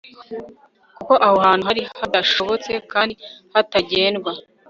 kuko 0.97 1.13
aho 1.25 1.37
hantu 1.45 1.63
hari 1.69 1.81
hadashobotse 2.01 2.71
kandi 2.91 3.13
hatagendwa 3.53 4.31